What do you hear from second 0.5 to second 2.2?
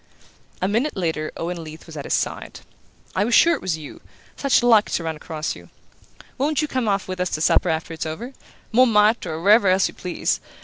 A minute later Owen Leath was at his